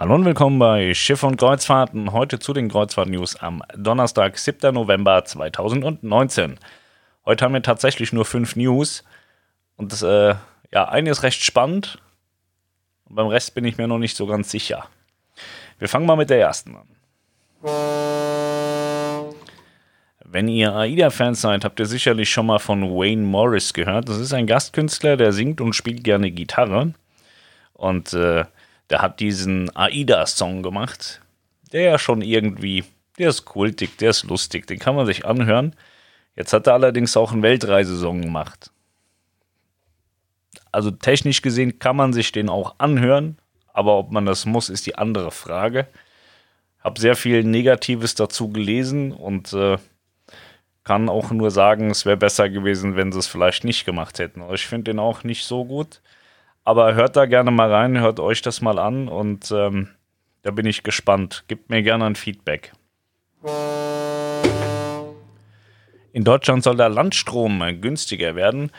[0.00, 2.12] Hallo und willkommen bei Schiff und Kreuzfahrten.
[2.12, 4.72] Heute zu den Kreuzfahrt-News am Donnerstag, 7.
[4.72, 6.58] November 2019.
[7.26, 9.04] Heute haben wir tatsächlich nur fünf News.
[9.76, 10.36] Und das, äh,
[10.72, 11.98] ja, eine ist recht spannend.
[13.10, 14.86] Und beim Rest bin ich mir noch nicht so ganz sicher.
[15.78, 16.88] Wir fangen mal mit der ersten an.
[20.24, 24.08] Wenn ihr AIDA-Fans seid, habt ihr sicherlich schon mal von Wayne Morris gehört.
[24.08, 26.94] Das ist ein Gastkünstler, der singt und spielt gerne Gitarre.
[27.74, 28.46] Und äh,
[28.90, 31.20] der hat diesen AIDA-Song gemacht,
[31.72, 32.84] der ja schon irgendwie,
[33.18, 35.74] der ist kultig, der ist lustig, den kann man sich anhören.
[36.36, 38.70] Jetzt hat er allerdings auch einen Weltreisesong gemacht.
[40.72, 43.38] Also technisch gesehen kann man sich den auch anhören,
[43.72, 45.86] aber ob man das muss, ist die andere Frage.
[46.80, 49.78] Hab sehr viel Negatives dazu gelesen und äh,
[50.84, 54.42] kann auch nur sagen, es wäre besser gewesen, wenn sie es vielleicht nicht gemacht hätten.
[54.42, 56.00] Aber ich finde den auch nicht so gut.
[56.64, 59.88] Aber hört da gerne mal rein, hört euch das mal an und ähm,
[60.42, 61.44] da bin ich gespannt.
[61.48, 62.72] Gebt mir gerne ein Feedback.
[66.12, 68.70] In Deutschland soll der Landstrom günstiger werden.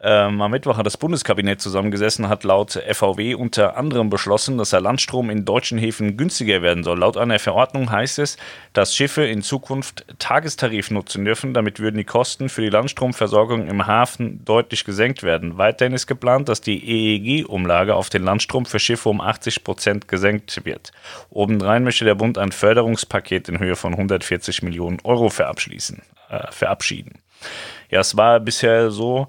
[0.00, 4.80] Ähm, am Mittwoch hat das Bundeskabinett zusammengesessen, hat laut FVW unter anderem beschlossen, dass der
[4.80, 7.00] Landstrom in deutschen Häfen günstiger werden soll.
[7.00, 8.36] Laut einer Verordnung heißt es,
[8.72, 11.52] dass Schiffe in Zukunft Tagestarif nutzen dürfen.
[11.52, 15.58] Damit würden die Kosten für die Landstromversorgung im Hafen deutlich gesenkt werden.
[15.58, 20.64] Weiterhin ist geplant, dass die EEG-Umlage auf den Landstrom für Schiffe um 80 Prozent gesenkt
[20.64, 20.92] wird.
[21.30, 27.18] Obendrein möchte der Bund ein Förderungspaket in Höhe von 140 Millionen Euro verabschließen, äh, verabschieden.
[27.90, 29.26] Ja, es war bisher so,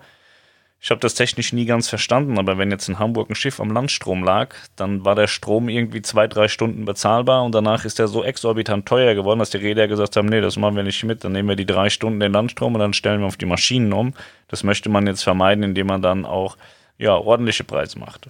[0.81, 3.71] ich habe das technisch nie ganz verstanden, aber wenn jetzt in Hamburg ein Schiff am
[3.71, 8.07] Landstrom lag, dann war der Strom irgendwie zwei, drei Stunden bezahlbar und danach ist er
[8.07, 11.23] so exorbitant teuer geworden, dass die Räder gesagt haben, nee, das machen wir nicht mit,
[11.23, 13.91] dann nehmen wir die drei Stunden den Landstrom und dann stellen wir auf die Maschinen
[13.91, 14.13] um.
[14.47, 16.55] Das möchte man jetzt vermeiden, indem man dann auch
[16.97, 18.29] ja, ordentliche Preise macht.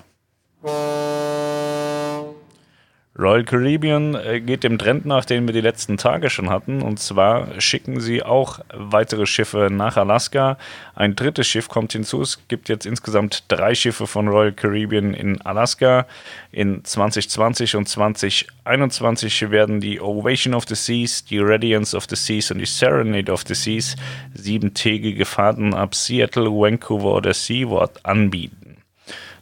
[3.19, 6.81] Royal Caribbean äh, geht dem Trend nach, den wir die letzten Tage schon hatten.
[6.81, 10.57] Und zwar schicken sie auch weitere Schiffe nach Alaska.
[10.95, 12.21] Ein drittes Schiff kommt hinzu.
[12.21, 16.07] Es gibt jetzt insgesamt drei Schiffe von Royal Caribbean in Alaska.
[16.51, 22.51] In 2020 und 2021 werden die Ovation of the Seas, die Radiance of the Seas
[22.51, 23.97] und die Serenade of the Seas
[24.33, 28.58] siebentägige Fahrten ab Seattle, Vancouver oder Seaward anbieten.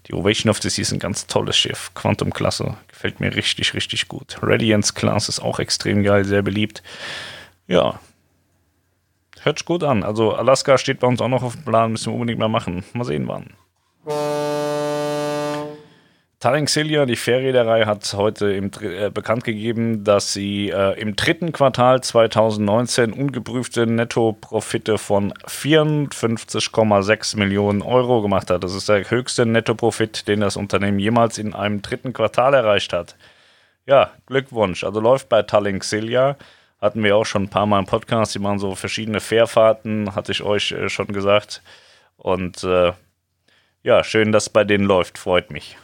[0.07, 1.91] Die Ovation of the Seas ist ein ganz tolles Schiff.
[1.93, 2.77] Quantum-Klasse.
[2.87, 4.37] Gefällt mir richtig, richtig gut.
[4.41, 6.81] Radiance Class ist auch extrem geil, sehr beliebt.
[7.67, 7.99] Ja.
[9.41, 10.03] Hört sich gut an.
[10.03, 12.83] Also Alaska steht bei uns auch noch auf dem Plan, müssen wir unbedingt mal machen.
[12.93, 13.53] Mal sehen wann.
[16.39, 22.01] Talenxilia, die Fährreederei, hat heute im, äh, bekannt gegeben, dass sie äh, im dritten Quartal
[22.01, 28.63] 2019 ungeprüfte Nettoprofite von 54,6 Millionen Euro gemacht hat.
[28.63, 33.15] Das ist der höchste Nettoprofit, den das Unternehmen jemals in einem dritten Quartal erreicht hat.
[33.87, 34.83] Ja, Glückwunsch.
[34.83, 36.37] Also läuft bei Talenxilia.
[36.79, 38.35] Hatten wir auch schon ein paar Mal im Podcast.
[38.35, 41.63] Die machen so verschiedene Fährfahrten, hatte ich euch äh, schon gesagt.
[42.15, 42.93] Und äh,
[43.81, 45.17] ja, schön, dass bei denen läuft.
[45.17, 45.77] Freut mich.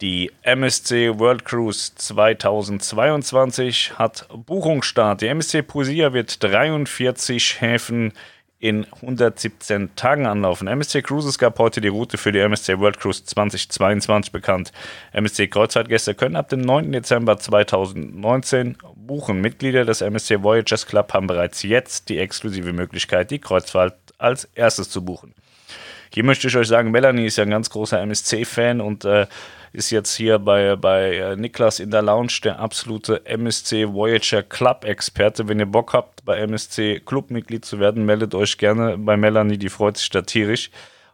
[0.00, 5.20] Die MSC World Cruise 2022 hat Buchungsstart.
[5.20, 8.12] Die MSC Pusia wird 43 Häfen
[8.60, 10.68] in 117 Tagen anlaufen.
[10.68, 14.70] MSC Cruises gab heute die Route für die MSC World Cruise 2022 bekannt.
[15.12, 16.92] MSC Kreuzfahrtgäste können ab dem 9.
[16.92, 19.40] Dezember 2019 buchen.
[19.40, 24.88] Mitglieder des MSC Voyagers Club haben bereits jetzt die exklusive Möglichkeit, die Kreuzfahrt als erstes
[24.88, 25.34] zu buchen.
[26.14, 29.26] Hier möchte ich euch sagen, Melanie ist ja ein ganz großer MSC-Fan und äh,
[29.72, 35.48] ist jetzt hier bei, bei äh, Niklas in der Lounge der absolute MSC Voyager Club-Experte.
[35.48, 39.70] Wenn ihr Bock habt, bei MSC Clubmitglied zu werden, meldet euch gerne bei Melanie, die
[39.70, 40.70] freut sich da tierisch.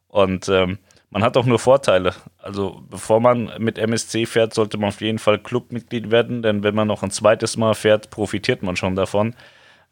[0.08, 0.78] Und ähm,
[1.10, 2.14] man hat auch nur Vorteile.
[2.38, 6.74] Also bevor man mit MSC fährt, sollte man auf jeden Fall Clubmitglied werden, denn wenn
[6.74, 9.34] man noch ein zweites Mal fährt, profitiert man schon davon.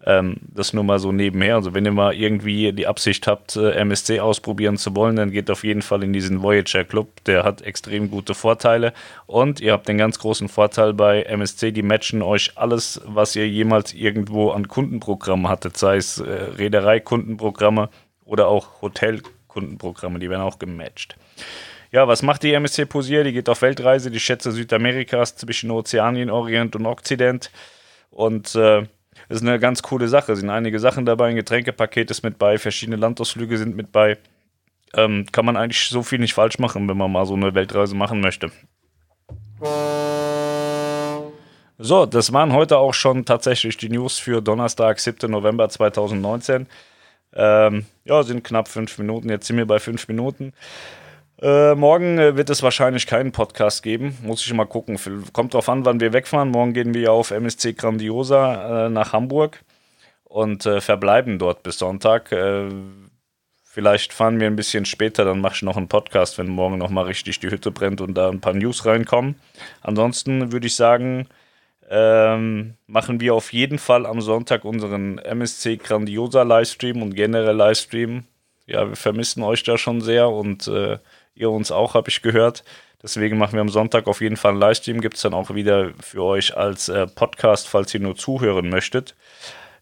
[0.05, 1.55] Ähm, das nur mal so nebenher.
[1.55, 5.51] Also wenn ihr mal irgendwie die Absicht habt, äh, MSC ausprobieren zu wollen, dann geht
[5.51, 7.25] auf jeden Fall in diesen Voyager Club.
[7.25, 8.93] Der hat extrem gute Vorteile.
[9.27, 13.49] Und ihr habt den ganz großen Vorteil bei MSC, die matchen euch alles, was ihr
[13.49, 17.89] jemals irgendwo an Kundenprogrammen hattet, sei es äh, Reederei-Kundenprogramme
[18.27, 21.17] oder auch Hotel-Kundenprogramme, die werden auch gematcht.
[21.91, 23.25] Ja, was macht die MSC Posier?
[23.25, 27.51] Die geht auf Weltreise, die Schätze Südamerikas zwischen Ozeanien, Orient und Okzident.
[28.11, 28.87] Und äh,
[29.29, 30.33] ist eine ganz coole Sache.
[30.33, 34.19] Es sind einige Sachen dabei, ein Getränkepaket ist mit bei, verschiedene Landausflüge sind mit bei.
[34.95, 37.95] Ähm, kann man eigentlich so viel nicht falsch machen, wenn man mal so eine Weltreise
[37.95, 38.51] machen möchte.
[41.79, 45.31] So, das waren heute auch schon tatsächlich die News für Donnerstag, 7.
[45.31, 46.67] November 2019.
[47.35, 49.29] Ähm, ja, sind knapp fünf Minuten.
[49.29, 50.55] Jetzt sind wir bei fünf Minuten.
[51.41, 54.17] Äh, morgen äh, wird es wahrscheinlich keinen Podcast geben.
[54.23, 54.99] Muss ich mal gucken.
[55.33, 56.51] Kommt drauf an, wann wir wegfahren.
[56.51, 59.63] Morgen gehen wir auf MSC Grandiosa äh, nach Hamburg
[60.25, 62.33] und äh, verbleiben dort bis Sonntag.
[62.33, 62.69] Äh,
[63.65, 67.05] vielleicht fahren wir ein bisschen später, dann mache ich noch einen Podcast, wenn morgen nochmal
[67.05, 69.35] richtig die Hütte brennt und da ein paar News reinkommen.
[69.83, 71.29] Ansonsten würde ich sagen,
[71.91, 78.25] ähm, machen wir auf jeden Fall am Sonntag unseren MSC Grandiosa Livestream und generell Livestream.
[78.67, 80.99] Ja, wir vermissen euch da schon sehr und äh,
[81.37, 82.65] ihr uns auch, habe ich gehört.
[83.03, 85.01] Deswegen machen wir am Sonntag auf jeden Fall einen Livestream.
[85.01, 89.15] Gibt es dann auch wieder für euch als äh, Podcast, falls ihr nur zuhören möchtet.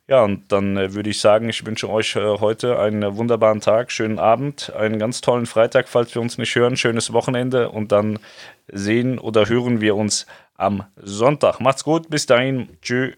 [0.06, 3.90] Ja, und dann äh, würde ich sagen, ich wünsche euch äh, heute einen wunderbaren Tag,
[3.90, 8.18] schönen Abend, einen ganz tollen Freitag, falls wir uns nicht hören, schönes Wochenende und dann
[8.68, 11.60] sehen oder hören wir uns am Sonntag.
[11.60, 13.14] Macht's gut, bis dahin, tschüss.